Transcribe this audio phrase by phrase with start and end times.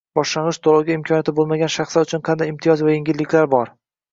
[0.19, 3.75] boshlang‘ich to‘lovga imkoniyati bo‘lmagan shaxslar uchun qanday imtiyoz va yengilliklar bor?